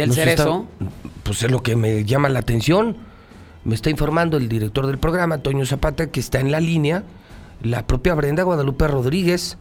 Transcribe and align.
¿Del 0.00 0.08
Nos 0.08 0.16
cerezo? 0.16 0.66
está- 0.80 0.90
pues 1.22 1.42
es 1.42 1.50
lo 1.50 1.62
que 1.62 1.76
me 1.76 2.04
llama 2.04 2.28
la 2.28 2.38
atención. 2.40 2.96
Me 3.64 3.74
está 3.74 3.90
informando 3.90 4.36
el 4.36 4.48
director 4.48 4.86
del 4.86 4.98
programa, 4.98 5.38
Toño 5.38 5.66
Zapata, 5.66 6.10
que 6.10 6.20
está 6.20 6.40
en 6.40 6.50
la 6.50 6.60
línea 6.60 7.04
la 7.62 7.86
propia 7.86 8.14
Brenda 8.14 8.42
Guadalupe 8.42 8.88
Rodríguez, 8.88 9.58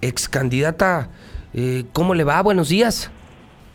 ex 0.00 0.28
candidata. 0.28 1.10
Eh, 1.52 1.84
¿Cómo 1.92 2.14
le 2.14 2.22
va? 2.24 2.40
Buenos 2.42 2.68
días. 2.68 3.10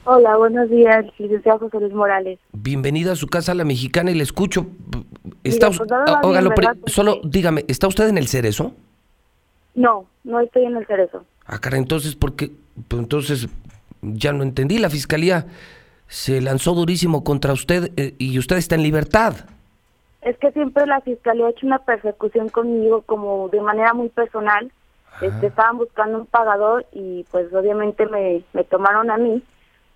Hola, 0.05 0.37
buenos 0.37 0.69
días, 0.69 1.03
licenciado 1.17 1.59
José 1.59 1.79
Luis 1.79 1.93
Morales. 1.93 2.39
Bienvenida 2.53 3.13
a 3.13 3.15
su 3.15 3.27
casa, 3.27 3.53
la 3.53 3.65
mexicana, 3.65 4.11
y 4.11 4.13
le 4.13 4.23
escucho. 4.23 4.67
Está, 5.43 5.69
Mira, 5.71 6.75
pues, 6.79 6.93
solo 6.93 7.19
dígame, 7.23 7.65
¿está 7.67 7.87
usted 7.87 8.07
en 8.07 8.17
el 8.17 8.27
cerezo? 8.27 8.71
No, 9.73 10.05
no 10.23 10.39
estoy 10.39 10.65
en 10.65 10.77
el 10.77 10.85
cerezo. 10.87 11.25
Ah, 11.45 11.57
cara, 11.57 11.77
entonces, 11.77 12.15
¿por 12.15 12.35
qué? 12.35 12.51
Pues 12.87 13.01
entonces, 13.01 13.47
ya 14.01 14.31
no 14.31 14.43
entendí. 14.43 14.77
La 14.77 14.89
fiscalía 14.89 15.47
se 16.15 16.39
lanzó 16.39 16.73
durísimo 16.73 17.25
contra 17.25 17.51
usted 17.51 17.91
eh, 17.97 18.15
y 18.17 18.39
usted 18.39 18.55
está 18.55 18.75
en 18.75 18.83
libertad. 18.83 19.33
Es 20.21 20.37
que 20.37 20.49
siempre 20.53 20.87
la 20.87 21.01
fiscalía 21.01 21.45
ha 21.45 21.49
hecho 21.49 21.67
una 21.67 21.79
persecución 21.79 22.47
conmigo 22.47 23.01
como 23.01 23.49
de 23.49 23.59
manera 23.59 23.93
muy 23.93 24.07
personal. 24.07 24.71
Este, 25.21 25.47
estaban 25.47 25.77
buscando 25.77 26.19
un 26.19 26.25
pagador 26.25 26.85
y 26.93 27.25
pues 27.31 27.53
obviamente 27.53 28.05
me, 28.05 28.43
me 28.53 28.63
tomaron 28.63 29.11
a 29.11 29.17
mí. 29.17 29.43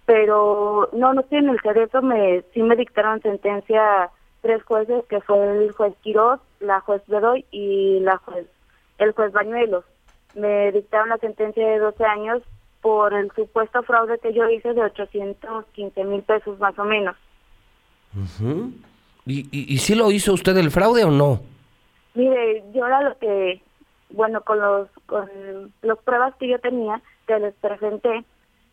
Pero 0.05 0.89
no, 0.91 1.13
no 1.13 1.21
estoy 1.21 1.37
en 1.37 1.49
el 1.49 1.59
cerezo, 1.61 2.01
me, 2.01 2.43
sí 2.53 2.63
me 2.63 2.75
dictaron 2.75 3.21
sentencia 3.21 4.09
tres 4.41 4.61
jueces, 4.63 5.05
que 5.05 5.21
fue 5.21 5.37
el 5.63 5.71
juez 5.71 5.93
Quiroz, 6.01 6.41
la 6.59 6.81
juez 6.81 7.01
Bedoy 7.07 7.45
y 7.49 8.01
la 8.01 8.17
juez, 8.17 8.45
el 8.97 9.13
juez 9.13 9.31
Bañuelos. 9.31 9.85
Me 10.35 10.73
dictaron 10.73 11.09
la 11.09 11.17
sentencia 11.17 11.65
de 11.65 11.79
12 11.79 12.03
años 12.03 12.43
por 12.81 13.13
el 13.13 13.31
supuesto 13.31 13.83
fraude 13.83 14.19
que 14.19 14.33
yo 14.33 14.49
hice 14.49 14.73
de 14.73 14.81
815 14.81 16.03
mil 16.05 16.21
pesos 16.23 16.57
más 16.59 16.77
o 16.79 16.83
menos. 16.83 17.15
¿Y, 19.25 19.41
y, 19.51 19.73
y 19.73 19.77
sí 19.77 19.95
lo 19.95 20.11
hizo 20.11 20.33
usted 20.33 20.57
el 20.57 20.71
fraude 20.71 21.03
o 21.03 21.11
no? 21.11 21.41
Mire, 22.15 22.63
yo 22.73 22.87
era 22.87 23.01
lo 23.01 23.17
que, 23.17 23.61
bueno, 24.09 24.41
con 24.41 24.59
los 24.59 24.89
con 25.05 25.29
las 25.81 25.97
pruebas 25.99 26.35
que 26.35 26.47
yo 26.47 26.59
tenía, 26.59 27.01
que 27.27 27.39
les 27.39 27.53
presenté, 27.55 28.23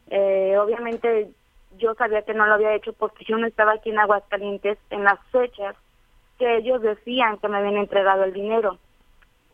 eh, 0.09 0.57
obviamente 0.59 1.31
yo 1.79 1.95
sabía 1.95 2.23
que 2.23 2.35
no 2.35 2.47
lo 2.47 2.55
había 2.55 2.75
hecho 2.75 2.93
porque 2.93 3.25
yo 3.25 3.37
no 3.37 3.47
estaba 3.47 3.73
aquí 3.73 3.91
en 3.91 3.99
Aguascalientes 3.99 4.79
en 4.91 5.05
las 5.05 5.19
fechas 5.31 5.77
que 6.39 6.57
ellos 6.57 6.83
decían 6.83 7.39
que 7.39 7.49
me 7.49 7.59
habían 7.59 7.77
entregado 7.77 8.25
el 8.25 8.33
dinero. 8.33 8.79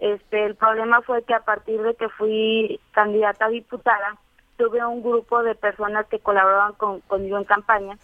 Este, 0.01 0.45
el 0.45 0.57
problema 0.57 1.01
fue 1.03 1.23
que 1.23 1.35
a 1.35 1.41
partir 1.45 1.81
de 1.81 1.95
que 1.95 2.09
fui 2.09 2.81
candidata 2.91 3.47
a 3.47 3.51
diputada, 3.51 4.17
tuve 4.63 4.85
un 4.87 5.03
grupo 5.03 5.43
de 5.43 5.57
personas 5.57 6.07
que 6.07 6.21
colaboraban 6.21 6.75
con, 6.75 7.01
conmigo 7.01 7.37
en 7.37 7.43
campaña, 7.43 7.99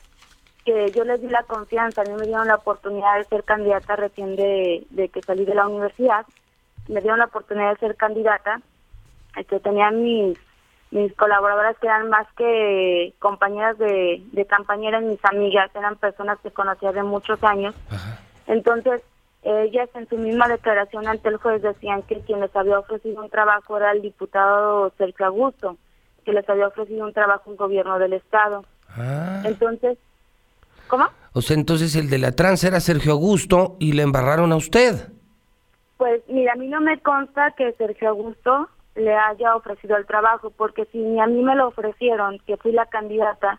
que 0.64 0.90
yo 0.90 1.04
les 1.04 1.22
di 1.22 1.28
la 1.28 1.44
confianza, 1.44 2.02
a 2.02 2.04
mí 2.04 2.10
me 2.18 2.26
dieron 2.26 2.48
la 2.48 2.56
oportunidad 2.56 3.16
de 3.16 3.24
ser 3.26 3.44
candidata 3.44 3.94
recién 3.94 4.34
de, 4.34 4.84
de 4.90 5.08
que 5.08 5.22
salí 5.22 5.44
de 5.44 5.54
la 5.54 5.68
universidad, 5.68 6.26
me 6.88 7.00
dieron 7.00 7.20
la 7.20 7.26
oportunidad 7.26 7.74
de 7.74 7.78
ser 7.78 7.94
candidata, 7.94 8.60
este, 9.36 9.60
tenía 9.60 9.92
mis 9.92 10.36
mis 10.90 11.14
colaboradoras 11.14 11.76
que 11.78 11.86
eran 11.86 12.08
más 12.08 12.26
que 12.32 13.12
compañeras 13.18 13.76
de, 13.76 14.22
de 14.32 14.46
campaña, 14.46 14.88
eran 14.88 15.06
mis 15.06 15.22
amigas, 15.22 15.70
eran 15.76 15.96
personas 15.96 16.38
que 16.40 16.50
conocía 16.50 16.92
de 16.92 17.02
muchos 17.02 17.44
años. 17.44 17.74
Entonces, 18.46 19.02
ellas 19.42 19.90
en 19.94 20.08
su 20.08 20.16
misma 20.16 20.48
declaración 20.48 21.06
ante 21.06 21.28
el 21.28 21.36
juez 21.36 21.60
decían 21.60 22.00
que 22.02 22.20
quien 22.20 22.40
les 22.40 22.56
había 22.56 22.78
ofrecido 22.78 23.22
un 23.22 23.28
trabajo 23.28 23.76
era 23.76 23.92
el 23.92 24.00
diputado 24.00 24.90
Sergio 24.96 25.26
Augusto, 25.26 25.76
que 26.28 26.34
les 26.34 26.48
había 26.50 26.66
ofrecido 26.66 27.06
un 27.06 27.14
trabajo 27.14 27.50
en 27.50 27.56
gobierno 27.56 27.98
del 27.98 28.12
Estado. 28.12 28.62
Ah. 28.90 29.40
Entonces, 29.46 29.96
¿cómo? 30.86 31.06
O 31.32 31.40
sea, 31.40 31.56
entonces 31.56 31.96
el 31.96 32.10
de 32.10 32.18
la 32.18 32.32
trans 32.32 32.62
era 32.64 32.80
Sergio 32.80 33.12
Augusto 33.12 33.76
y 33.78 33.92
le 33.92 34.02
embarraron 34.02 34.52
a 34.52 34.56
usted. 34.56 35.08
Pues 35.96 36.20
mira, 36.28 36.52
a 36.52 36.56
mí 36.56 36.68
no 36.68 36.82
me 36.82 37.00
consta 37.00 37.52
que 37.52 37.72
Sergio 37.78 38.10
Augusto 38.10 38.68
le 38.94 39.16
haya 39.16 39.56
ofrecido 39.56 39.96
el 39.96 40.04
trabajo, 40.04 40.50
porque 40.50 40.84
si 40.92 40.98
ni 40.98 41.18
a 41.18 41.26
mí 41.26 41.42
me 41.42 41.56
lo 41.56 41.68
ofrecieron, 41.68 42.38
que 42.46 42.58
fui 42.58 42.72
la 42.72 42.84
candidata, 42.84 43.58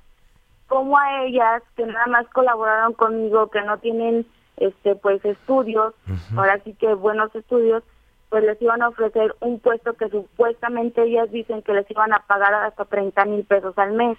como 0.67 0.95
a 0.95 1.23
ellas, 1.23 1.63
que 1.75 1.87
nada 1.87 2.05
más 2.05 2.27
colaboraron 2.27 2.93
conmigo, 2.93 3.49
que 3.49 3.63
no 3.63 3.79
tienen 3.79 4.27
este 4.57 4.95
pues 4.95 5.25
estudios, 5.25 5.95
ahora 6.37 6.61
sí 6.63 6.75
que 6.75 6.93
buenos 6.93 7.33
estudios, 7.33 7.81
pues 8.29 8.43
les 8.43 8.61
iban 8.61 8.81
a 8.81 8.89
ofrecer 8.89 9.35
un 9.41 9.59
puesto 9.59 9.93
que 9.93 10.07
supuestamente 10.09 11.03
ellas 11.03 11.31
dicen 11.31 11.61
que 11.63 11.73
les 11.73 11.89
iban 11.89 12.13
a 12.13 12.19
pagar 12.27 12.53
hasta 12.53 12.85
30 12.85 13.25
mil 13.25 13.43
pesos 13.43 13.77
al 13.77 13.93
mes. 13.93 14.17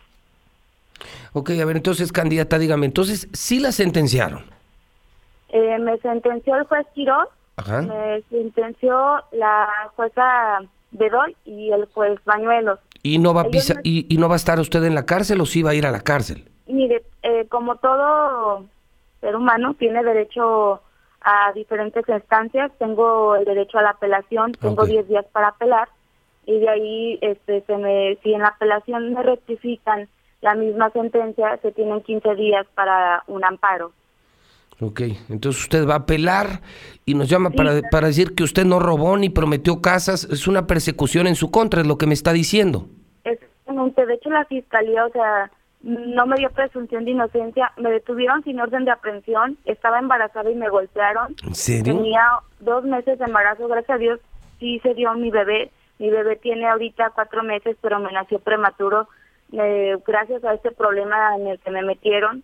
Ok, 1.33 1.51
a 1.61 1.65
ver, 1.65 1.77
entonces, 1.77 2.13
candidata, 2.13 2.59
dígame, 2.59 2.87
entonces, 2.87 3.29
sí 3.33 3.61
la 3.61 3.73
sentenciaron. 3.73 4.43
Eh, 5.51 5.79
me 5.79 5.97
sentenció 5.99 6.57
el 6.57 6.65
juez 6.65 6.87
Quiroz, 6.95 7.29
Ajá. 7.57 7.83
me 7.83 8.23
sentenció 8.31 9.23
la 9.33 9.69
jueza 9.97 10.61
Bedoy 10.91 11.37
y 11.45 11.71
el 11.71 11.87
juez 11.87 12.19
Bañuelos. 12.25 12.79
¿Y 13.03 13.19
no 13.19 13.33
va 13.33 13.43
a 13.43 13.45
me- 13.45 13.51
y, 13.85 14.13
y 14.13 14.19
no 14.19 14.29
va 14.29 14.35
a 14.35 14.37
estar 14.37 14.59
usted 14.61 14.85
en 14.85 14.95
la 14.95 15.07
cárcel 15.07 15.41
o 15.41 15.47
sí 15.47 15.63
va 15.63 15.71
a 15.71 15.75
ir 15.75 15.87
a 15.87 15.91
la 15.91 16.01
cárcel? 16.01 16.45
Mire, 16.67 17.03
eh, 17.23 17.47
como 17.49 17.77
todo 17.77 18.65
ser 19.21 19.35
humano 19.37 19.75
tiene 19.75 20.03
derecho 20.03 20.83
a 21.23 21.53
diferentes 21.53 22.09
instancias, 22.09 22.73
tengo 22.79 23.37
el 23.37 23.45
derecho 23.45 23.79
a 23.79 23.83
la 23.83 23.91
apelación, 23.91 24.53
tengo 24.53 24.83
Ok. 24.83 24.89
10 24.89 25.09
días 25.09 25.27
para 25.33 25.49
apelar 25.49 25.89
y 26.47 26.59
de 26.59 26.69
ahí, 26.69 27.19
este, 27.21 27.63
se 27.67 27.77
me, 27.77 28.17
si 28.23 28.33
en 28.33 28.41
la 28.41 28.49
apelación 28.49 29.13
me 29.13 29.23
rectifican 29.23 30.09
la 30.41 30.55
misma 30.55 30.91
sentencia, 30.91 31.59
se 31.63 31.71
tienen 31.73 32.01
15 32.01 32.35
días 32.35 32.67
para 32.75 33.23
un 33.27 33.45
amparo. 33.45 33.93
Ok, 34.81 35.03
entonces 35.29 35.63
usted 35.63 35.87
va 35.87 35.95
a 35.95 35.99
apelar 35.99 36.63
y 37.05 37.13
nos 37.13 37.29
llama 37.29 37.51
para, 37.51 37.83
para 37.91 38.07
decir 38.07 38.35
que 38.35 38.43
usted 38.43 38.65
no 38.65 38.79
robó 38.79 39.17
ni 39.19 39.29
prometió 39.29 39.83
casas. 39.83 40.25
Es 40.25 40.49
una 40.49 40.67
persecución 40.67 41.27
en 41.27 41.35
su 41.35 41.51
contra, 41.51 41.83
es 41.83 41.87
lo 41.87 41.99
que 41.99 42.07
me 42.07 42.15
está 42.15 42.33
diciendo. 42.33 42.87
Exactamente, 43.25 44.07
de 44.07 44.15
hecho 44.15 44.31
la 44.31 44.47
fiscalía, 44.47 45.05
o 45.05 45.11
sea, 45.11 45.51
no 45.83 46.27
me 46.27 46.37
dio 46.37 46.51
presunción 46.51 47.05
de 47.05 47.13
inocencia, 47.13 47.73
me 47.79 47.91
detuvieron 47.91 48.43
sin 48.45 48.61
orden 48.61 48.85
de 48.85 48.91
aprehensión, 48.91 49.57
estaba 49.65 49.99
embarazada 49.99 50.51
y 50.51 50.55
me 50.55 50.69
golpearon. 50.69 51.35
¿En 51.47 51.55
serio? 51.55 51.97
Tenía 51.97 52.23
dos 52.61 52.85
meses 52.85 53.19
de 53.19 53.25
embarazo, 53.25 53.67
gracias 53.69 53.97
a 53.97 53.99
Dios, 53.99 54.21
sí 54.59 54.79
se 54.81 54.95
dio 54.95 55.13
mi 55.15 55.31
bebé. 55.31 55.71
Mi 55.99 56.09
bebé 56.11 56.37
tiene 56.37 56.67
ahorita 56.67 57.11
cuatro 57.15 57.43
meses, 57.43 57.77
pero 57.83 57.99
me 57.99 58.11
nació 58.13 58.39
prematuro, 58.39 59.07
eh, 59.53 59.99
gracias 60.07 60.43
a 60.45 60.55
este 60.55 60.71
problema 60.71 61.37
en 61.37 61.47
el 61.49 61.59
que 61.61 61.71
me 61.71 61.83
metieron. 61.83 62.43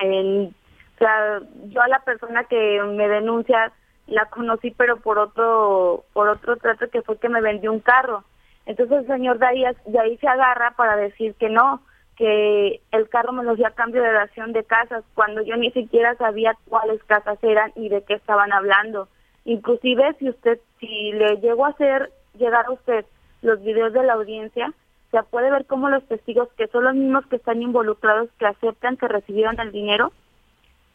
En- 0.00 0.54
o 0.94 0.98
sea, 0.98 1.40
yo 1.66 1.82
a 1.82 1.88
la 1.88 1.98
persona 2.00 2.44
que 2.44 2.80
me 2.82 3.08
denuncia 3.08 3.72
la 4.06 4.26
conocí, 4.26 4.70
pero 4.70 4.98
por 4.98 5.18
otro 5.18 6.04
por 6.12 6.28
otro 6.28 6.56
trato 6.56 6.88
que 6.88 7.02
fue 7.02 7.18
que 7.18 7.28
me 7.28 7.40
vendió 7.40 7.72
un 7.72 7.80
carro. 7.80 8.22
Entonces 8.66 8.98
el 9.00 9.06
señor 9.08 9.38
de 9.38 9.46
ahí, 9.46 9.64
de 9.86 9.98
ahí 9.98 10.16
se 10.18 10.28
agarra 10.28 10.72
para 10.76 10.96
decir 10.96 11.34
que 11.34 11.48
no, 11.48 11.80
que 12.16 12.80
el 12.92 13.08
carro 13.08 13.32
me 13.32 13.44
lo 13.44 13.54
dio 13.54 13.66
a 13.66 13.72
cambio 13.72 14.02
de 14.02 14.12
dación 14.12 14.52
de 14.52 14.64
casas, 14.64 15.04
cuando 15.14 15.42
yo 15.42 15.56
ni 15.56 15.70
siquiera 15.72 16.14
sabía 16.16 16.56
cuáles 16.68 17.02
casas 17.04 17.38
eran 17.42 17.72
y 17.76 17.88
de 17.88 18.02
qué 18.02 18.14
estaban 18.14 18.52
hablando. 18.52 19.08
Inclusive 19.44 20.14
si 20.18 20.30
usted, 20.30 20.58
si 20.80 21.12
le 21.12 21.36
llego 21.36 21.66
a 21.66 21.70
hacer 21.70 22.10
llegar 22.34 22.66
a 22.66 22.72
usted 22.72 23.04
los 23.42 23.62
videos 23.62 23.92
de 23.92 24.02
la 24.02 24.14
audiencia, 24.14 24.72
se 25.10 25.22
puede 25.24 25.50
ver 25.50 25.66
cómo 25.66 25.88
los 25.88 26.04
testigos, 26.08 26.48
que 26.56 26.66
son 26.68 26.84
los 26.84 26.94
mismos 26.94 27.26
que 27.26 27.36
están 27.36 27.62
involucrados, 27.62 28.30
que 28.38 28.46
aceptan 28.46 28.96
que 28.96 29.08
recibieron 29.08 29.60
el 29.60 29.70
dinero, 29.70 30.12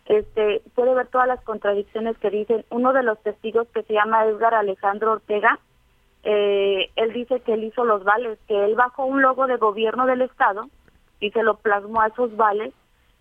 este, 0.06 0.62
puede 0.76 0.94
ver 0.94 1.08
todas 1.08 1.28
las 1.28 1.42
contradicciones 1.44 2.18
que 2.18 2.32
dicen. 2.32 2.66
Uno 2.70 2.94
de 2.94 3.04
los 3.04 3.22
testigos 3.22 3.68
que 3.74 3.84
se 3.84 3.94
llama 3.94 4.26
Edgar 4.26 4.56
Alejandro 4.56 5.14
Ortega, 5.14 5.60
eh, 6.24 6.90
él 6.96 7.14
dice 7.14 7.40
que 7.42 7.54
él 7.54 7.64
hizo 7.64 7.86
los 7.86 8.04
vales, 8.04 8.38
que 8.48 8.66
él 8.66 8.76
bajó 8.76 9.06
un 9.06 9.22
logo 9.22 9.48
de 9.48 9.58
gobierno 9.58 10.06
del 10.06 10.24
Estado 10.24 10.68
y 11.22 11.32
se 11.32 11.44
lo 11.44 11.56
plasmó 11.56 12.02
a 12.02 12.08
esos 12.08 12.36
vales 12.36 12.74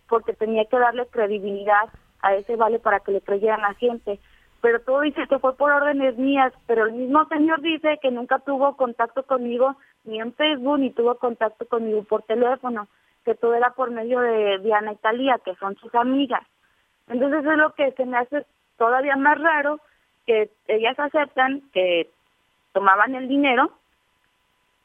porque 0.09 0.33
tenía 0.33 0.65
que 0.65 0.79
darle 0.79 1.07
credibilidad 1.07 1.89
a 2.23 2.35
ese 2.35 2.57
vale 2.57 2.81
para 2.81 2.99
que 3.01 3.13
le 3.13 3.21
creyeran 3.21 3.61
la 3.61 3.75
gente. 3.75 4.19
Pero 4.61 4.81
todo 4.81 5.03
dice 5.03 5.27
que 5.29 5.39
fue 5.39 5.57
por 5.57 5.71
órdenes 5.71 6.19
mías, 6.19 6.53
pero 6.67 6.87
el 6.87 6.93
mismo 6.93 7.25
señor 7.27 7.61
dice 7.61 7.99
que 8.03 8.11
nunca 8.11 8.41
tuvo 8.41 8.77
contacto 8.77 9.23
conmigo 9.23 9.77
ni 10.05 10.21
en 10.21 10.35
Facebook 10.35 10.81
ni 10.81 10.91
tuvo 10.91 11.15
contacto 11.15 11.67
conmigo 11.67 12.03
por 12.03 12.23
teléfono, 12.23 12.89
que 13.25 13.35
todo 13.35 13.55
era 13.55 13.71
por 13.71 13.91
medio 13.91 14.21
de 14.21 14.59
Diana 14.59 14.93
y 14.93 14.97
Talía, 14.97 15.39
que 15.45 15.55
son 15.57 15.77
sus 15.77 15.95
amigas. 15.95 16.43
Entonces 17.09 17.45
es 17.45 17.57
lo 17.57 17.75
que 17.75 17.93
se 17.93 18.05
me 18.05 18.19
hace 18.19 18.45
todavía 18.77 19.17
más 19.17 19.39
raro 19.39 19.81
que 20.27 20.51
ellas 20.69 20.99
aceptan 20.99 21.63
que 21.73 22.11
tomaban 22.73 23.15
el 23.15 23.29
dinero 23.29 23.71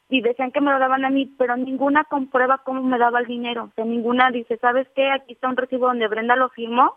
y 0.08 0.20
decían 0.20 0.52
que 0.52 0.60
me 0.60 0.70
lo 0.70 0.78
daban 0.78 1.04
a 1.04 1.10
mí, 1.10 1.32
pero 1.36 1.56
ninguna 1.56 2.04
comprueba 2.04 2.58
cómo 2.58 2.82
me 2.82 2.98
daba 2.98 3.20
el 3.20 3.26
dinero. 3.26 3.64
O 3.64 3.72
sea, 3.74 3.84
ninguna 3.84 4.30
dice, 4.30 4.56
¿sabes 4.58 4.86
qué? 4.94 5.10
Aquí 5.10 5.32
está 5.32 5.48
un 5.48 5.56
recibo 5.56 5.86
donde 5.86 6.06
Brenda 6.06 6.36
lo 6.36 6.48
firmó 6.50 6.96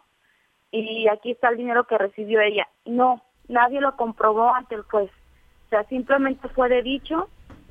y 0.71 1.07
aquí 1.07 1.31
está 1.31 1.49
el 1.49 1.57
dinero 1.57 1.85
que 1.85 1.97
recibió 1.97 2.39
ella. 2.41 2.67
No, 2.85 3.23
nadie 3.47 3.81
lo 3.81 3.95
comprobó 3.95 4.53
ante 4.53 4.75
el 4.75 4.83
juez. 4.83 5.09
O 5.65 5.69
sea, 5.69 5.83
simplemente 5.85 6.47
fue 6.49 6.69
de 6.69 6.83
dicho. 6.83 7.29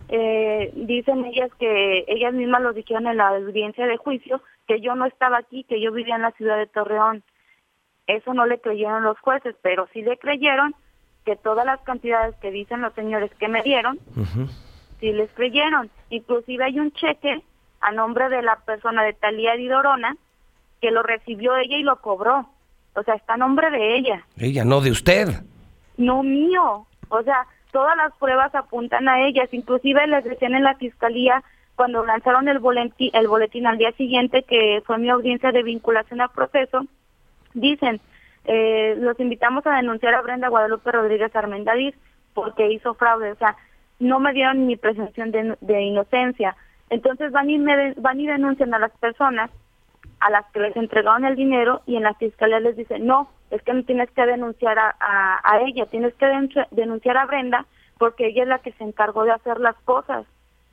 Eh, 0.08 0.73
dicen 0.75 1.25
ellas 1.26 1.50
que 1.58 2.05
ellas 2.08 2.32
mismas 2.32 2.62
lo 2.62 2.73
dijeron 2.73 3.06
en 3.06 3.19
la 3.19 3.29
audiencia 3.29 3.87
de 3.87 3.96
juicio, 3.96 4.43
que 4.67 4.81
yo 4.81 4.94
no 4.94 5.06
estaba 5.06 5.38
aquí, 5.38 5.64
que 5.64 5.81
yo 5.81 5.93
vivía 5.93 6.17
en 6.17 6.23
la 6.23 6.32
ciudad 6.32 6.56
de 6.56 6.67
Torreón. 6.67 7.23
Eso 8.06 8.32
no 8.34 8.46
le 8.46 8.58
creyeron 8.61 9.05
los 9.05 9.19
jueces, 9.20 9.55
pero 9.62 9.87
sí 9.93 10.02
le 10.02 10.17
creyeron 10.17 10.75
que 11.25 11.37
todas 11.37 11.67
las 11.67 11.81
cantidades 11.82 12.34
que 12.37 12.50
dicen 12.50 12.81
los 12.81 12.94
señores 12.94 13.31
que 13.38 13.49
me 13.49 13.62
dieron, 13.62 13.99
sí 15.00 15.12
les 15.12 15.31
creyeron. 15.33 15.91
Inclusive 16.11 16.65
hay 16.65 16.79
un 16.79 16.93
cheque 16.93 17.43
a 17.81 17.93
nombre 17.93 18.29
de 18.29 18.43
la 18.43 18.56
persona 18.56 19.03
de 19.05 19.12
Talía 19.12 19.55
Didorona 19.55 20.17
que 20.81 20.91
lo 20.91 21.03
recibió 21.03 21.56
ella 21.56 21.77
y 21.77 21.83
lo 21.83 22.00
cobró. 22.00 22.49
O 22.95 23.03
sea, 23.03 23.15
está 23.15 23.35
a 23.35 23.39
nombre 23.39 23.71
de 23.71 23.97
ella. 23.97 24.25
Ella, 24.37 24.65
no 24.65 24.81
de 24.81 24.91
usted. 24.91 25.29
No 25.97 26.23
mío. 26.23 26.87
O 27.09 27.23
sea, 27.23 27.47
todas 27.73 27.97
las 27.97 28.15
pruebas 28.17 28.55
apuntan 28.55 29.09
a 29.09 29.27
ellas. 29.27 29.49
Inclusive 29.53 30.06
les 30.06 30.25
decían 30.25 30.55
en 30.55 30.65
la 30.65 30.75
fiscalía 30.77 31.43
cuando 31.77 32.05
lanzaron 32.05 32.49
el 32.49 32.59
boletín, 32.59 33.11
el 33.12 33.29
boletín 33.29 33.67
al 33.67 33.79
día 33.79 33.93
siguiente, 33.93 34.43
que 34.43 34.83
fue 34.85 34.99
mi 34.99 35.11
audiencia 35.11 35.53
de 35.53 35.62
vinculación 35.62 36.21
al 36.21 36.31
proceso, 36.31 36.85
dicen, 37.55 38.01
eh, 38.44 38.97
los 38.99 39.19
invitamos 39.21 39.65
a 39.65 39.77
denunciar 39.77 40.15
a 40.15 40.23
Brenda 40.23 40.49
Guadalupe 40.49 40.91
Rodríguez 40.91 41.35
Armendariz 41.37 41.94
porque 42.35 42.73
hizo 42.73 42.94
fraude. 42.94 43.31
O 43.31 43.37
sea, 43.37 43.56
no 43.99 44.21
me 44.21 44.33
dieron 44.33 44.67
ni 44.67 44.77
presunción 44.77 45.31
de, 45.31 45.83
inocencia. 45.83 46.56
Entonces 46.91 47.33
van 47.33 47.50
y, 47.50 47.59
me, 47.59 47.93
van 47.95 48.21
y 48.21 48.27
denuncian 48.27 48.73
a 48.75 48.79
las 48.79 48.93
personas 48.93 49.50
a 50.21 50.31
las 50.31 50.47
que 50.53 50.61
les 50.61 50.77
entregaron 50.77 51.25
el 51.25 51.37
dinero 51.37 51.83
y 51.87 51.97
en 51.97 52.03
la 52.03 52.15
fiscalía 52.15 52.61
les 52.61 52.77
dicen, 52.77 53.06
no, 53.06 53.29
es 53.50 53.62
que 53.62 53.73
no 53.73 53.85
tienes 53.85 54.11
que 54.11 54.27
denunciar 54.27 54.79
a, 54.79 54.95
a, 54.99 55.61
ella, 55.61 55.87
tienes 55.87 56.15
que 56.15 56.27
denunciar 56.73 57.17
a 57.17 57.27
Brenda 57.27 57.67
porque 57.99 58.27
ella 58.27 58.43
es 58.43 58.49
la 58.49 58.59
que 58.59 58.73
se 58.73 58.85
encargó 58.85 59.25
de 59.25 59.33
hacer 59.33 59.61
las 59.61 59.77
cosas. 59.85 60.27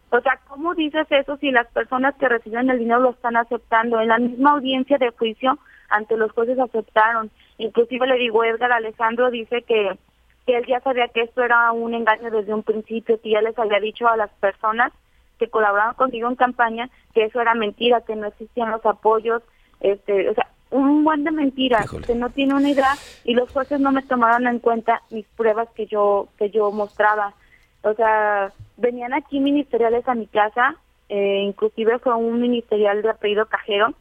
O 0.09 0.21
sea, 0.21 0.39
¿cómo 0.47 0.75
dices 0.75 1.07
eso 1.09 1.37
si 1.37 1.51
las 1.51 1.67
personas 1.67 2.15
que 2.15 2.29
reciben 2.29 2.69
el 2.69 2.79
dinero 2.79 2.99
lo 2.99 3.09
están 3.11 3.35
aceptando? 3.35 3.99
En 3.99 4.09
la 4.09 4.19
misma 4.19 4.51
audiencia 4.51 4.97
de 4.97 5.11
juicio 5.11 5.57
ante 5.89 6.17
los 6.17 6.31
jueces 6.31 6.59
aceptaron. 6.59 7.31
Inclusive 7.57 8.07
le 8.07 8.15
digo, 8.15 8.43
Edgar 8.43 8.71
Alejandro 8.71 9.31
dice 9.31 9.63
que, 9.63 9.97
que 10.45 10.57
él 10.57 10.65
ya 10.67 10.79
sabía 10.81 11.07
que 11.07 11.21
esto 11.21 11.43
era 11.43 11.71
un 11.71 11.93
engaño 11.93 12.29
desde 12.29 12.53
un 12.53 12.63
principio, 12.63 13.19
que 13.21 13.31
ya 13.31 13.41
les 13.41 13.57
había 13.57 13.79
dicho 13.79 14.07
a 14.07 14.17
las 14.17 14.29
personas 14.31 14.91
que 15.39 15.49
colaboraban 15.49 15.95
contigo 15.95 16.29
en 16.29 16.35
campaña 16.35 16.89
que 17.13 17.25
eso 17.25 17.41
era 17.41 17.53
mentira, 17.55 18.01
que 18.01 18.15
no 18.15 18.27
existían 18.27 18.71
los 18.71 18.85
apoyos, 18.85 19.41
este, 19.79 20.29
o 20.29 20.33
sea, 20.33 20.47
un 20.71 21.03
buen 21.03 21.23
de 21.23 21.31
mentiras, 21.31 21.89
que 22.05 22.15
no 22.15 22.29
tiene 22.29 22.53
una 22.53 22.69
idea 22.69 22.93
y 23.23 23.33
los 23.33 23.51
jueces 23.51 23.79
no 23.79 23.91
me 23.91 24.01
tomaron 24.01 24.47
en 24.47 24.59
cuenta 24.59 25.01
mis 25.09 25.25
pruebas 25.27 25.69
que 25.75 25.85
yo 25.85 26.27
que 26.37 26.49
yo 26.49 26.71
mostraba. 26.71 27.33
O 27.83 27.93
sea, 27.93 28.51
venían 28.77 29.13
aquí 29.13 29.39
ministeriales 29.39 30.07
a 30.07 30.15
mi 30.15 30.27
casa, 30.27 30.75
eh, 31.07 31.43
inclusive 31.43 31.99
fue 31.99 32.15
un 32.15 32.41
ministerial 32.41 33.01
de 33.01 33.09
apellido 33.09 33.45
Cajero 33.45 33.93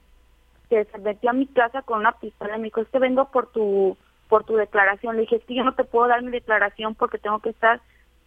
que 0.71 0.85
se 0.87 0.99
metió 0.99 1.31
a 1.31 1.35
mi 1.35 1.47
casa 1.47 1.83
con 1.83 2.01
una 2.01 2.13
pistola 2.13 2.57
y 2.57 2.61
me 2.61 2.65
dijo, 2.65 2.81
es 2.81 2.89
que 2.89 2.99
vengo 2.99 3.27
por 3.27 3.49
tu 3.49 3.97
por 4.35 4.43
tu 4.43 4.57
declaración. 4.57 5.15
Le 5.15 5.21
dije, 5.23 5.37
es 5.37 5.45
que 5.45 5.55
yo 5.55 5.63
no 5.63 5.75
te 5.75 5.85
puedo 5.85 6.09
dar 6.09 6.21
mi 6.21 6.33
declaración 6.33 6.97
porque 6.97 7.19
tengo 7.19 7.39
que 7.39 7.51
estar 7.51 7.81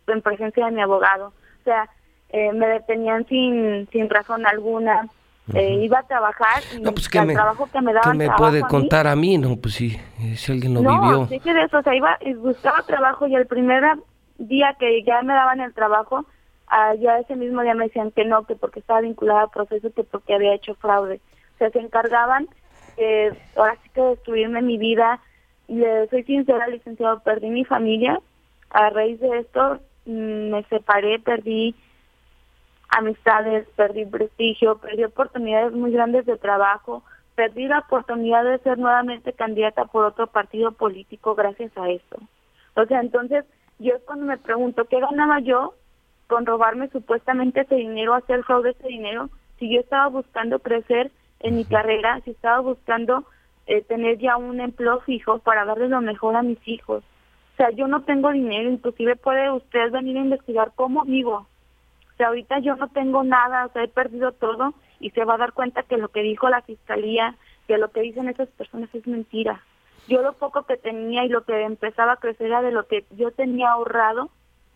en 0.07 0.21
presencia 0.21 0.65
de 0.65 0.71
mi 0.71 0.81
abogado. 0.81 1.33
O 1.59 1.63
sea, 1.65 1.89
eh, 2.29 2.53
me 2.53 2.65
detenían 2.65 3.27
sin, 3.27 3.89
sin 3.91 4.09
razón 4.09 4.47
alguna. 4.47 5.09
Eh, 5.53 5.81
iba 5.83 5.99
a 5.99 6.03
trabajar 6.03 6.63
y 6.73 6.79
no, 6.79 6.93
pues 6.93 7.13
el 7.13 7.33
trabajo 7.33 7.67
que 7.69 7.81
me 7.81 7.91
daban 7.91 8.17
¿qué 8.17 8.29
me 8.29 8.35
puede 8.37 8.61
contar 8.61 9.05
a 9.05 9.17
mí? 9.17 9.37
No, 9.37 9.57
pues 9.57 9.73
sí, 9.73 9.99
si 10.37 10.49
alguien 10.53 10.75
lo 10.75 10.81
no, 10.81 11.01
vivió. 11.01 11.17
No, 11.19 11.27
de 11.27 11.63
eso, 11.65 11.79
o 11.79 11.83
sea, 11.83 11.93
iba 11.93 12.17
y 12.21 12.33
buscaba 12.35 12.83
trabajo 12.83 13.27
y 13.27 13.35
el 13.35 13.45
primer 13.45 13.83
día 14.37 14.77
que 14.79 15.03
ya 15.03 15.21
me 15.23 15.33
daban 15.33 15.59
el 15.59 15.73
trabajo, 15.73 16.25
ah, 16.67 16.95
ya 16.95 17.19
ese 17.19 17.35
mismo 17.35 17.63
día 17.63 17.75
me 17.75 17.87
decían 17.87 18.11
que 18.11 18.23
no, 18.23 18.45
que 18.45 18.55
porque 18.55 18.79
estaba 18.79 19.01
vinculada 19.01 19.41
al 19.41 19.49
proceso, 19.49 19.91
que 19.93 20.05
porque 20.05 20.35
había 20.35 20.53
hecho 20.53 20.73
fraude. 20.75 21.19
O 21.55 21.57
sea, 21.57 21.69
se 21.69 21.79
encargaban, 21.79 22.47
eh, 22.95 23.37
ahora 23.57 23.75
sí 23.83 23.89
que 23.93 24.01
destruirme 24.01 24.61
mi 24.61 24.77
vida. 24.77 25.19
Le 25.67 26.07
soy 26.09 26.23
sincera, 26.23 26.67
licenciado, 26.67 27.19
perdí 27.19 27.49
mi 27.49 27.65
familia. 27.65 28.19
A 28.69 28.89
raíz 28.89 29.19
de 29.19 29.39
esto 29.39 29.79
mm, 30.05 30.51
me 30.51 30.63
separé, 30.63 31.19
perdí 31.19 31.75
amistades, 32.89 33.67
perdí 33.75 34.05
prestigio, 34.05 34.77
perdí 34.77 35.03
oportunidades 35.03 35.73
muy 35.73 35.91
grandes 35.91 36.25
de 36.25 36.37
trabajo, 36.37 37.03
perdí 37.35 37.67
la 37.67 37.79
oportunidad 37.79 38.43
de 38.43 38.59
ser 38.59 38.77
nuevamente 38.77 39.33
candidata 39.33 39.85
por 39.85 40.05
otro 40.05 40.27
partido 40.27 40.71
político 40.71 41.35
gracias 41.35 41.71
a 41.77 41.89
esto. 41.89 42.17
O 42.75 42.85
sea, 42.85 43.01
entonces 43.01 43.45
yo 43.79 43.93
es 43.95 44.01
cuando 44.03 44.25
me 44.25 44.37
pregunto, 44.37 44.85
¿qué 44.85 44.99
ganaba 44.99 45.39
yo 45.39 45.73
con 46.27 46.45
robarme 46.45 46.89
supuestamente 46.89 47.61
ese 47.61 47.75
dinero, 47.75 48.13
hacer 48.13 48.43
fraude 48.43 48.71
ese 48.71 48.87
dinero? 48.87 49.29
Si 49.59 49.73
yo 49.73 49.81
estaba 49.81 50.07
buscando 50.07 50.59
crecer 50.59 51.11
en 51.39 51.57
mi 51.57 51.65
carrera, 51.65 52.21
si 52.23 52.31
estaba 52.31 52.59
buscando 52.59 53.25
eh, 53.67 53.81
tener 53.83 54.17
ya 54.17 54.37
un 54.37 54.59
empleo 54.59 55.01
fijo 55.01 55.39
para 55.39 55.65
darle 55.65 55.87
lo 55.87 56.01
mejor 56.01 56.35
a 56.35 56.41
mis 56.41 56.59
hijos. 56.67 57.03
O 57.53 57.57
sea, 57.57 57.69
yo 57.71 57.87
no 57.87 58.03
tengo 58.03 58.31
dinero, 58.31 58.69
inclusive 58.69 59.15
puede 59.15 59.51
usted 59.51 59.91
venir 59.91 60.17
a 60.17 60.21
investigar 60.21 60.71
cómo 60.75 61.03
vivo, 61.05 61.47
sea, 62.17 62.27
ahorita 62.27 62.59
yo 62.59 62.75
no 62.75 62.89
tengo 62.89 63.23
nada, 63.23 63.65
o 63.65 63.71
sea, 63.71 63.83
he 63.83 63.87
perdido 63.87 64.31
todo 64.31 64.73
y 64.99 65.11
se 65.11 65.23
va 65.23 65.35
a 65.35 65.37
dar 65.37 65.53
cuenta 65.53 65.83
que 65.83 65.97
lo 65.97 66.09
que 66.09 66.21
dijo 66.21 66.49
la 66.49 66.61
fiscalía, 66.63 67.35
que 67.67 67.77
lo 67.77 67.91
que 67.91 68.01
dicen 68.01 68.27
esas 68.27 68.49
personas 68.49 68.93
es 68.93 69.05
mentira. 69.07 69.61
Yo 70.07 70.21
lo 70.21 70.33
poco 70.33 70.63
que 70.63 70.77
tenía 70.77 71.25
y 71.25 71.29
lo 71.29 71.43
que 71.43 71.61
empezaba 71.63 72.13
a 72.13 72.17
crecer 72.17 72.47
era 72.47 72.61
de 72.61 72.71
lo 72.71 72.87
que 72.87 73.05
yo 73.11 73.31
tenía 73.31 73.71
ahorrado, 73.71 74.29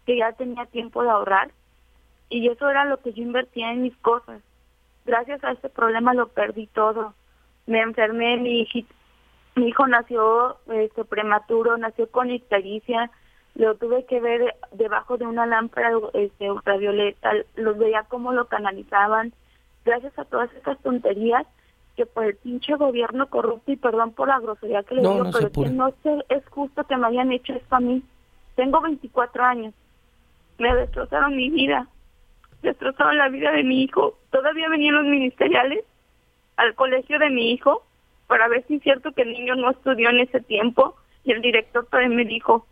que 0.05 0.17
ya 0.17 0.33
tenía 0.33 0.65
tiempo 0.65 1.03
de 1.03 1.09
ahorrar, 1.09 1.51
y 2.29 2.47
eso 2.47 2.69
era 2.69 2.85
lo 2.85 2.97
que 2.97 3.13
yo 3.13 3.23
invertía 3.23 3.71
en 3.71 3.81
mis 3.81 3.95
cosas. 3.97 4.41
Gracias 5.05 5.43
a 5.43 5.51
este 5.51 5.69
problema 5.69 6.13
lo 6.13 6.27
perdí 6.27 6.67
todo. 6.67 7.13
Me 7.71 7.79
enfermé, 7.79 8.35
mi, 8.35 8.67
mi 9.55 9.67
hijo 9.69 9.87
nació 9.87 10.57
este, 10.73 11.05
prematuro, 11.05 11.77
nació 11.77 12.11
con 12.11 12.29
ictericia, 12.29 13.09
lo 13.55 13.75
tuve 13.75 14.05
que 14.05 14.19
ver 14.19 14.55
debajo 14.73 15.17
de 15.17 15.25
una 15.25 15.45
lámpara 15.45 15.91
este, 16.13 16.51
ultravioleta, 16.51 17.31
los 17.55 17.77
veía 17.77 18.03
cómo 18.09 18.33
lo 18.33 18.47
canalizaban, 18.47 19.31
gracias 19.85 20.19
a 20.19 20.25
todas 20.25 20.53
estas 20.53 20.79
tonterías 20.79 21.47
que 21.95 22.05
por 22.05 22.25
el 22.25 22.35
pinche 22.35 22.75
gobierno 22.75 23.27
corrupto 23.27 23.71
y 23.71 23.77
perdón 23.77 24.11
por 24.11 24.27
la 24.27 24.39
grosería 24.39 24.83
que 24.83 24.95
le 24.95 25.01
digo, 25.03 25.29
pero 25.31 25.49
que 25.49 25.69
no 25.69 25.93
sé, 26.03 26.25
es 26.27 26.45
justo 26.49 26.83
que 26.83 26.97
me 26.97 27.07
hayan 27.07 27.31
hecho 27.31 27.53
esto 27.53 27.73
a 27.73 27.79
mí. 27.79 28.03
Tengo 28.55 28.81
24 28.81 29.45
años, 29.45 29.73
me 30.57 30.75
destrozaron 30.75 31.37
mi 31.37 31.49
vida, 31.49 31.87
destrozaron 32.63 33.17
la 33.17 33.29
vida 33.29 33.53
de 33.53 33.63
mi 33.63 33.83
hijo. 33.83 34.17
Todavía 34.29 34.67
venían 34.67 34.95
los 34.95 35.05
ministeriales 35.05 35.85
al 36.61 36.75
colegio 36.75 37.17
de 37.17 37.31
mi 37.31 37.51
hijo 37.51 37.83
para 38.27 38.47
ver 38.47 38.63
si 38.67 38.75
es 38.75 38.83
cierto 38.83 39.11
que 39.13 39.23
el 39.23 39.33
niño 39.33 39.55
no 39.55 39.71
estudió 39.71 40.09
en 40.09 40.19
ese 40.19 40.41
tiempo 40.41 40.95
y 41.23 41.31
el 41.31 41.41
director 41.41 41.87
también 41.87 42.15
me 42.15 42.23
dijo, 42.23 42.67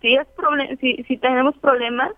si, 0.00 0.14
es 0.14 0.26
si, 0.80 1.02
si 1.02 1.16
tenemos 1.16 1.56
problemas, 1.58 2.12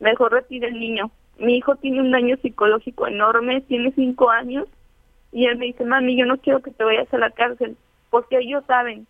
mejor 0.00 0.32
retire 0.32 0.68
el 0.68 0.78
niño. 0.78 1.10
Mi 1.38 1.56
hijo 1.56 1.76
tiene 1.76 2.00
un 2.00 2.10
daño 2.10 2.36
psicológico 2.42 3.06
enorme, 3.06 3.60
tiene 3.62 3.92
cinco 3.92 4.30
años, 4.30 4.66
y 5.32 5.46
él 5.46 5.56
me 5.56 5.66
dice, 5.66 5.84
mami, 5.84 6.16
yo 6.16 6.26
no 6.26 6.38
quiero 6.38 6.60
que 6.60 6.72
te 6.72 6.84
vayas 6.84 7.12
a 7.14 7.18
la 7.18 7.30
cárcel, 7.30 7.76
porque 8.10 8.38
ellos 8.38 8.64
saben. 8.66 9.06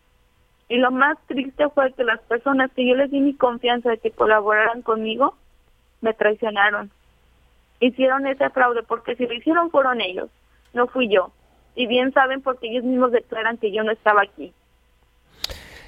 Y 0.68 0.76
lo 0.76 0.90
más 0.90 1.18
triste 1.26 1.68
fue 1.70 1.92
que 1.94 2.04
las 2.04 2.20
personas 2.20 2.70
que 2.72 2.87
yo 2.87 2.94
les 2.94 3.10
di 3.10 3.20
mi 3.20 3.34
confianza 3.34 3.90
de 3.90 3.99
que 3.99 4.10
colaboraran 4.10 4.82
conmigo, 4.82 5.37
me 6.02 6.12
traicionaron. 6.12 6.90
Hicieron 7.80 8.26
ese 8.26 8.49
fraude, 8.50 8.82
porque 8.82 9.16
si 9.16 9.26
lo 9.26 9.34
hicieron 9.34 9.70
fueron 9.70 10.00
ellos, 10.00 10.30
no 10.75 10.87
fui 10.87 11.09
yo. 11.09 11.33
Y 11.75 11.87
bien 11.87 12.12
saben 12.12 12.43
porque 12.43 12.69
ellos 12.69 12.85
mismos 12.85 13.12
declaran 13.12 13.57
que 13.59 13.73
yo 13.73 13.83
no 13.83 13.93
estaba 13.93 14.23
aquí. 14.23 14.52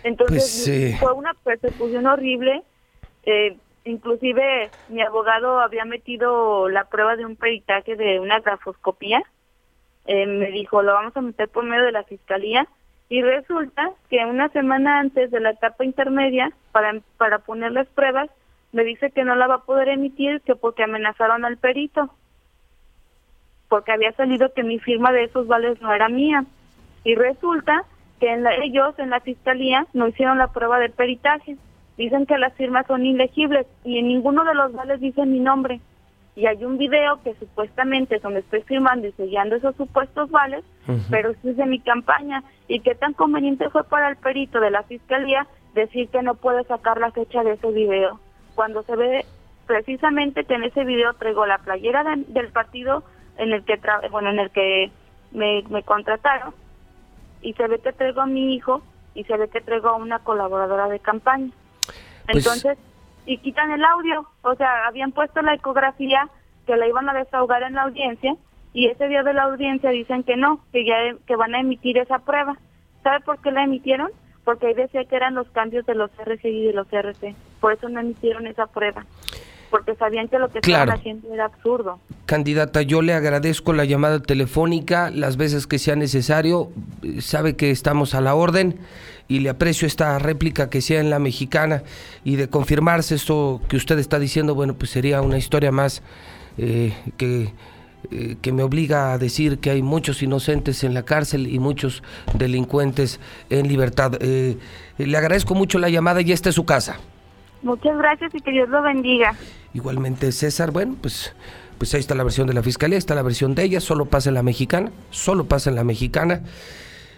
Entonces 0.03 0.65
pues, 0.67 1.01
fue 1.01 1.13
una 1.13 1.35
persecución 1.35 2.07
horrible. 2.07 2.63
Eh, 3.25 3.57
inclusive 3.85 4.71
mi 4.89 5.03
abogado 5.03 5.61
había 5.61 5.85
metido 5.85 6.69
la 6.69 6.85
prueba 6.85 7.17
de 7.17 7.27
un 7.27 7.37
peritaje 7.37 7.97
de 7.97 8.21
una 8.21 8.41
grafoscopía. 8.41 9.23
Eh, 10.07 10.27
me 10.27 10.51
dijo, 10.51 10.83
lo 10.83 10.93
vamos 10.93 11.17
a 11.17 11.21
meter 11.21 11.49
por 11.49 11.65
medio 11.65 11.85
de 11.85 11.93
la 11.93 12.05
fiscalía. 12.05 12.67
Y 13.09 13.23
resulta 13.23 13.93
que 14.11 14.25
una 14.25 14.49
semana 14.49 14.99
antes 14.99 15.31
de 15.31 15.41
la 15.41 15.51
etapa 15.51 15.85
intermedia, 15.85 16.51
para, 16.73 17.01
para 17.17 17.39
poner 17.39 17.73
las 17.73 17.87
pruebas, 17.89 18.29
me 18.73 18.85
dice 18.85 19.11
que 19.11 19.25
no 19.25 19.37
la 19.37 19.47
va 19.47 19.55
a 19.57 19.65
poder 19.65 19.89
emitir, 19.89 20.41
que 20.41 20.57
porque 20.57 20.83
amenazaron 20.83 21.45
al 21.45 21.57
perito. 21.57 22.11
Porque 23.69 23.93
había 23.93 24.13
salido 24.13 24.53
que 24.53 24.63
mi 24.63 24.79
firma 24.79 25.13
de 25.13 25.25
esos 25.25 25.47
vales 25.47 25.81
no 25.81 25.93
era 25.93 26.09
mía. 26.09 26.45
Y 27.05 27.15
resulta 27.15 27.85
que 28.21 28.35
ellos 28.63 28.99
en 28.99 29.11
la 29.11 29.21
fiscalía 29.21 29.87
no 29.93 30.09
hicieron 30.09 30.39
la 30.39 30.49
prueba 30.49 30.79
del 30.79 30.93
peritaje. 30.93 31.57
Dicen 31.97 32.27
que 32.27 32.39
las 32.39 32.55
firmas 32.55 32.87
son 32.87 33.07
ilegibles 33.07 33.67
y 33.85 33.99
en 33.99 34.09
ninguno 34.09 34.45
de 34.45 34.55
los 34.55 34.73
vales 34.73 35.01
dice 35.01 35.25
mi 35.25 35.41
nombre. 35.41 35.81
Y 36.35 36.47
hay 36.47 36.63
un 36.65 36.77
video 36.77 37.23
que 37.23 37.35
supuestamente 37.35 38.17
es 38.17 38.23
donde 38.23 38.41
estoy 38.41 38.63
firmando 38.63 39.07
y 39.07 39.13
sellando 39.13 39.57
esos 39.57 39.75
supuestos 39.77 40.31
vales, 40.31 40.63
pero 41.11 41.31
eso 41.31 41.49
es 41.49 41.57
de 41.57 41.65
mi 41.65 41.81
campaña. 41.81 42.45
¿Y 42.69 42.81
qué 42.81 42.95
tan 42.95 43.15
conveniente 43.15 43.71
fue 43.71 43.85
para 43.85 44.11
el 44.11 44.17
perito 44.17 44.61
de 44.61 44.71
la 44.71 44.83
fiscalía 44.83 45.47
decir 45.75 46.09
que 46.09 46.23
no 46.23 46.35
puede 46.35 46.65
sacar 46.65 46.99
la 46.99 47.11
fecha 47.11 47.43
de 47.43 47.53
ese 47.53 47.71
video? 47.73 48.21
Cuando 48.55 48.83
se 48.83 48.95
ve 48.97 49.25
precisamente 49.67 50.45
que 50.45 50.55
en 50.55 50.65
ese 50.65 50.85
video 50.85 51.15
traigo 51.15 51.47
la 51.47 51.59
playera 51.59 52.05
del 52.29 52.49
partido 52.49 53.03
en 53.39 53.53
el 53.53 53.65
que 53.65 53.79
bueno 54.11 54.31
en 54.31 54.39
el 54.39 54.51
que 54.51 54.91
me, 55.33 55.63
me 55.69 55.83
contrataron 55.83 56.55
y 57.43 57.53
se 57.55 57.67
ve 57.69 57.79
que 57.81 57.93
traigo 57.93 58.21
a 58.23 58.27
mi 58.27 58.55
hijo 58.55 58.83
y 59.15 59.25
se 59.25 59.37
ve 59.37 59.49
que 59.49 59.61
traigo 59.61 59.89
a 59.89 59.97
una 59.97 60.19
colaboradora 60.21 60.89
de 60.89 60.99
campaña. 61.01 61.51
Pues- 62.27 62.39
Entonces, 62.45 62.79
y 63.27 63.39
quitan 63.39 63.71
el 63.73 63.85
audio, 63.85 64.27
o 64.43 64.55
sea, 64.55 64.87
habían 64.87 65.13
puesto 65.13 65.43
la 65.43 65.55
ecografía 65.55 66.29
que 66.67 66.77
la 66.77 66.87
iban 66.87 67.09
a 67.09 67.15
desahogar 67.15 67.63
en 67.63 67.75
la 67.75 67.83
audiencia 67.83 68.35
y 68.73 68.89
ese 68.89 69.09
día 69.09 69.23
de 69.23 69.33
la 69.33 69.45
audiencia 69.45 69.91
dicen 69.91 70.23
que 70.23 70.37
no, 70.37 70.61
que 70.73 70.85
ya 70.85 70.97
que 71.27 71.37
van 71.37 71.55
a 71.55 71.61
emitir 71.61 71.99
esa 71.99 72.19
prueba. 72.21 72.57
¿Sabe 73.03 73.21
por 73.21 73.39
qué 73.41 73.51
la 73.53 73.65
emitieron? 73.65 74.11
Porque 74.45 74.67
ahí 74.69 74.75
decía 74.75 75.05
que 75.05 75.17
eran 75.17 75.35
los 75.35 75.49
cambios 75.51 75.87
de 75.87 75.95
los 75.95 76.11
RCI 76.19 76.49
y 76.49 76.67
de 76.67 76.73
los 76.73 76.93
RC. 76.93 77.35
Por 77.61 77.73
eso 77.73 77.89
no 77.89 78.01
emitieron 78.01 78.47
esa 78.47 78.67
prueba. 78.67 79.05
Porque 79.71 79.95
sabían 79.97 80.29
que 80.29 80.39
lo 80.39 80.49
que 80.49 80.61
Claro. 80.61 80.83
estaban 80.93 80.99
haciendo 81.01 81.33
era 81.35 81.47
absurdo. 81.47 81.99
Candidata, 82.27 82.83
yo 82.83 83.03
le 83.03 83.15
agradezco 83.15 83.73
la 83.73 83.85
llamada 83.85 84.21
telefónica 84.21 85.11
las 85.11 85.37
veces 85.37 85.69
que 85.69 85.79
sea 85.79 85.95
necesario. 85.95 86.73
Sabe 87.21 87.55
que 87.55 87.71
estamos 87.71 88.15
a 88.17 88.21
la 88.21 88.35
orden 88.35 88.81
y 89.29 89.41
le 89.41 89.49
aprecio 89.49 89.87
esta 89.87 90.19
réplica 90.19 90.69
que 90.69 90.81
sea 90.81 91.01
en 91.01 91.09
la 91.09 91.21
mexicana 91.21 91.85
y 92.25 92.35
de 92.35 92.49
confirmarse 92.49 93.15
esto 93.15 93.61
que 93.69 93.77
usted 93.77 93.99
está 94.01 94.19
diciendo, 94.19 94.57
bueno, 94.57 94.75
pues 94.75 94.91
sería 94.91 95.23
una 95.23 95.39
historia 95.39 95.71
más 95.71 96.03
eh, 96.59 96.95
que, 97.17 97.53
eh, 98.11 98.37
que 98.43 98.53
me 98.53 98.65
obliga 98.65 99.13
a 99.13 99.19
decir 99.19 99.59
que 99.59 99.71
hay 99.71 99.83
muchos 99.83 100.21
inocentes 100.21 100.83
en 100.83 100.95
la 100.95 101.05
cárcel 101.05 101.47
y 101.47 101.61
muchos 101.61 102.03
delincuentes 102.35 103.21
en 103.51 103.69
libertad. 103.69 104.19
Eh, 104.21 104.59
le 104.99 105.17
agradezco 105.17 105.55
mucho 105.55 105.79
la 105.79 105.91
llamada 105.91 106.23
y 106.23 106.33
esta 106.33 106.49
es 106.49 106.57
su 106.57 106.65
casa. 106.65 106.97
Muchas 107.63 107.97
gracias 107.99 108.35
y 108.35 108.41
que 108.41 108.51
Dios 108.51 108.69
lo 108.69 108.83
bendiga. 108.83 109.35
Igualmente 109.75 110.31
César, 110.33 110.71
bueno, 110.71 110.97
pues, 111.01 111.35
pues 111.79 111.95
ahí 111.95 112.01
está 112.01 112.15
la 112.15 112.25
versión 112.25 112.47
de 112.47 112.55
la 112.55 112.63
fiscalía, 112.63 112.99
está 112.99 113.15
la 113.15 113.23
versión 113.23 113.55
de 113.55 113.65
ella, 113.65 113.81
solo 113.81 114.07
pasa 114.07 114.31
en 114.31 114.35
la 114.35 114.43
mexicana, 114.43 114.91
solo 115.11 115.47
pasa 115.47 115.71
en 115.71 115.77
la 115.77 115.85
mexicana. 115.85 116.43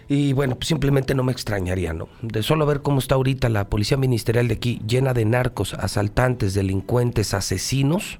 Y 0.07 0.33
bueno, 0.33 0.55
pues 0.55 0.67
simplemente 0.67 1.13
no 1.13 1.23
me 1.23 1.31
extrañaría, 1.31 1.93
¿no? 1.93 2.09
De 2.21 2.41
solo 2.41 2.65
ver 2.65 2.81
cómo 2.81 2.97
está 2.97 3.15
ahorita 3.15 3.47
la 3.47 3.69
policía 3.69 3.95
ministerial 3.95 4.47
de 4.47 4.55
aquí, 4.55 4.81
llena 4.87 5.13
de 5.13 5.23
narcos, 5.25 5.75
asaltantes, 5.75 6.55
delincuentes, 6.55 7.35
asesinos, 7.35 8.19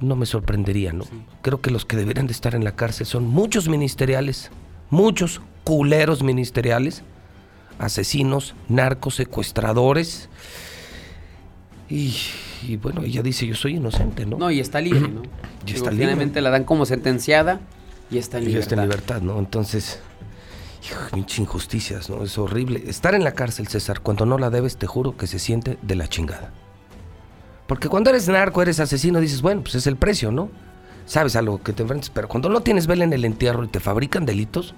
no 0.00 0.14
me 0.14 0.26
sorprendería, 0.26 0.92
¿no? 0.92 1.04
Creo 1.42 1.60
que 1.60 1.70
los 1.70 1.84
que 1.84 1.96
deberían 1.96 2.26
de 2.26 2.32
estar 2.32 2.54
en 2.54 2.64
la 2.64 2.76
cárcel 2.76 3.06
son 3.06 3.26
muchos 3.26 3.68
ministeriales, 3.68 4.50
muchos 4.90 5.40
culeros 5.64 6.22
ministeriales, 6.22 7.02
asesinos, 7.78 8.54
narcos, 8.68 9.16
secuestradores. 9.16 10.28
Y, 11.90 12.14
y 12.66 12.76
bueno, 12.76 13.02
ella 13.02 13.22
dice, 13.22 13.46
yo 13.46 13.54
soy 13.54 13.76
inocente, 13.76 14.26
¿no? 14.26 14.36
No, 14.36 14.50
y 14.50 14.60
está 14.60 14.80
libre, 14.80 15.00
¿no? 15.08 15.22
Y 15.62 15.72
Digo, 15.72 15.78
está 15.78 15.90
libre. 15.90 16.06
finalmente 16.06 16.40
la 16.40 16.50
dan 16.50 16.64
como 16.64 16.84
sentenciada 16.86 17.60
y 18.10 18.18
está 18.18 18.38
en 18.38 18.44
Y 18.44 18.46
libertad. 18.48 18.72
está 18.72 18.82
en 18.82 18.88
libertad, 18.88 19.20
¿no? 19.22 19.38
Entonces, 19.38 20.00
hijo, 20.84 21.00
pinche 21.12 21.42
injusticias, 21.42 22.08
¿no? 22.10 22.22
Es 22.24 22.38
horrible. 22.38 22.84
Estar 22.86 23.14
en 23.14 23.24
la 23.24 23.32
cárcel, 23.32 23.68
César, 23.68 24.00
cuando 24.00 24.24
no 24.26 24.38
la 24.38 24.50
debes, 24.50 24.76
te 24.76 24.86
juro 24.86 25.16
que 25.16 25.26
se 25.26 25.38
siente 25.38 25.78
de 25.82 25.94
la 25.94 26.08
chingada. 26.08 26.52
Porque 27.66 27.88
cuando 27.88 28.08
eres 28.10 28.28
narco, 28.28 28.62
eres 28.62 28.80
asesino, 28.80 29.20
dices, 29.20 29.42
bueno, 29.42 29.62
pues 29.62 29.74
es 29.74 29.86
el 29.86 29.96
precio, 29.96 30.30
¿no? 30.30 30.50
Sabes 31.06 31.36
a 31.36 31.42
lo 31.42 31.62
que 31.62 31.72
te 31.72 31.82
enfrentas. 31.82 32.10
Pero 32.10 32.28
cuando 32.28 32.48
no 32.48 32.60
tienes 32.62 32.86
vela 32.86 33.04
en 33.04 33.12
el 33.12 33.24
entierro 33.24 33.64
y 33.64 33.68
te 33.68 33.80
fabrican 33.80 34.24
delitos, 34.26 34.74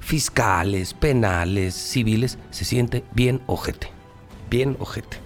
fiscales, 0.00 0.94
penales, 0.94 1.74
civiles, 1.74 2.38
se 2.50 2.64
siente 2.64 3.04
bien 3.14 3.40
ojete. 3.46 3.88
Bien 4.50 4.76
ojete. 4.78 5.18